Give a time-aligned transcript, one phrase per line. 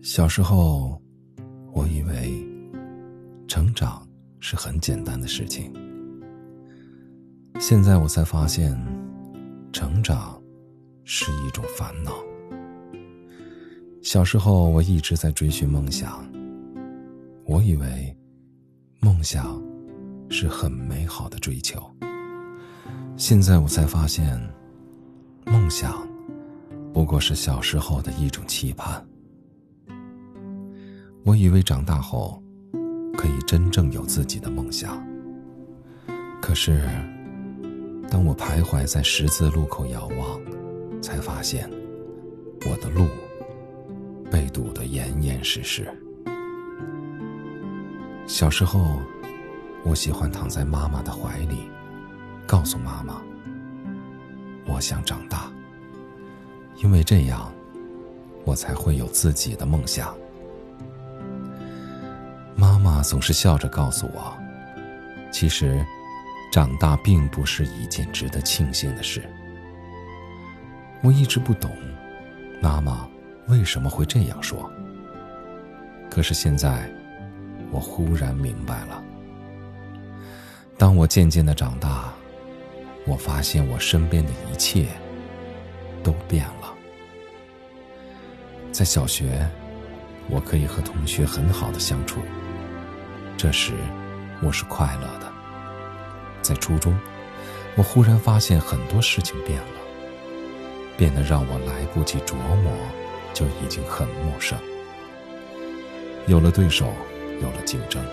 [0.00, 1.00] 小时候，
[1.72, 2.46] 我以为
[3.48, 4.06] 成长
[4.38, 5.72] 是很简单的事情。
[7.58, 8.78] 现在我才发现，
[9.72, 10.40] 成长
[11.04, 12.12] 是一种烦恼。
[14.00, 16.24] 小时候，我一直在追寻梦想，
[17.44, 18.16] 我以为
[19.00, 19.60] 梦想
[20.30, 21.82] 是很美好的追求。
[23.16, 24.40] 现在我才发现，
[25.44, 26.06] 梦想
[26.94, 29.04] 不过是小时候的一种期盼。
[31.28, 32.42] 我以为长大后
[33.14, 35.06] 可以真正有自己的梦想，
[36.40, 36.80] 可是
[38.08, 40.40] 当我徘徊在十字路口遥望，
[41.02, 41.70] 才发现
[42.64, 43.06] 我的路
[44.30, 45.86] 被堵得严严实实。
[48.26, 48.98] 小时候，
[49.84, 51.68] 我喜欢躺在妈妈的怀里，
[52.46, 53.20] 告诉妈妈
[54.64, 55.52] 我想长大，
[56.82, 57.52] 因为这样
[58.46, 60.16] 我才会有自己的梦想。
[62.78, 64.38] 妈妈总是笑着告诉我
[65.32, 65.84] ：“其实，
[66.52, 69.20] 长大并不是一件值得庆幸的事。”
[71.02, 71.76] 我一直不懂，
[72.62, 73.08] 妈妈
[73.48, 74.70] 为什么会这样说。
[76.08, 76.88] 可是现在，
[77.72, 79.02] 我忽然明白了。
[80.76, 82.12] 当我渐渐的长大，
[83.06, 84.86] 我发现我身边的一切
[86.04, 86.72] 都变了。
[88.70, 89.44] 在小学，
[90.30, 92.20] 我可以和同学很好的相处。
[93.38, 93.72] 这时，
[94.42, 95.32] 我是快乐的。
[96.42, 96.98] 在初中，
[97.76, 99.78] 我忽然发现很多事情变了，
[100.96, 102.72] 变得让我来不及琢磨，
[103.32, 104.58] 就已经很陌生。
[106.26, 106.92] 有了对手，
[107.40, 108.04] 有了竞争，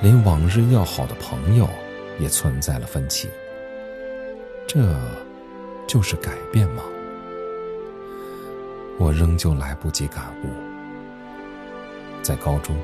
[0.00, 1.68] 连往日要好的朋友
[2.18, 3.28] 也存在了分歧。
[4.66, 4.98] 这，
[5.86, 6.82] 就是改变吗？
[8.98, 10.48] 我仍旧来不及感悟。
[12.22, 12.74] 在高中。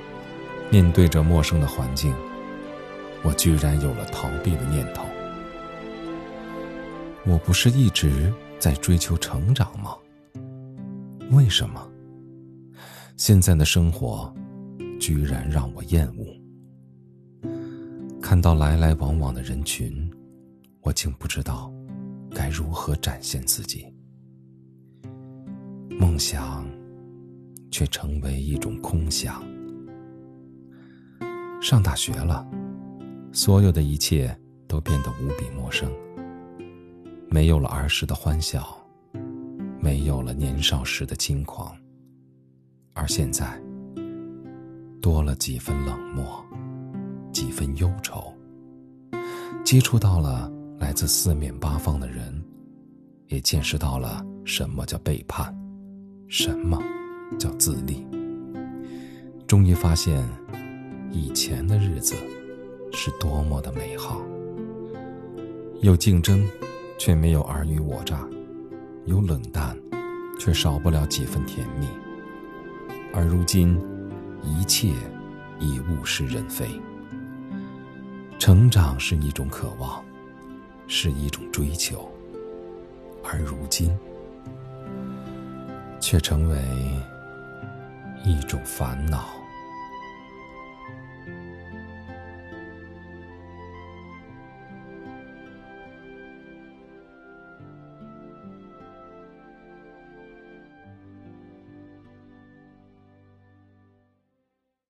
[0.71, 2.15] 面对着陌生的环境，
[3.23, 5.05] 我居然有了逃避的念头。
[7.25, 9.97] 我不是一直在追求成长吗？
[11.31, 11.91] 为什么
[13.17, 14.33] 现在的生活
[15.01, 16.27] 居然让我厌恶？
[18.21, 20.11] 看到来来往往的人群，
[20.83, 21.73] 我竟不知道
[22.31, 23.87] 该如何展现自己。
[25.99, 26.69] 梦想
[27.71, 29.43] 却成为一种空想。
[31.69, 32.47] 上大学了，
[33.33, 34.33] 所有的一切
[34.69, 35.91] 都变得无比陌生。
[37.29, 38.65] 没有了儿时的欢笑，
[39.81, 41.77] 没有了年少时的轻狂，
[42.93, 43.61] 而现在
[45.03, 46.41] 多了几分冷漠，
[47.33, 48.33] 几分忧愁。
[49.65, 52.41] 接触到了来自四面八方的人，
[53.27, 55.53] 也见识到了什么叫背叛，
[56.29, 56.81] 什么
[57.41, 58.07] 叫自立。
[59.49, 60.25] 终于发现。
[61.17, 62.15] 以前的日子
[62.93, 64.21] 是多么的美好，
[65.81, 66.47] 有竞争，
[66.99, 68.19] 却没有尔虞我诈；
[69.07, 69.75] 有冷淡，
[70.39, 71.89] 却少不了几分甜蜜。
[73.15, 73.81] 而如今，
[74.43, 74.93] 一切
[75.59, 76.67] 已物是人非。
[78.39, 80.05] 成长是一种渴望，
[80.87, 82.13] 是一种追求，
[83.25, 83.91] 而如今，
[85.99, 86.59] 却成为
[88.23, 89.31] 一种烦恼。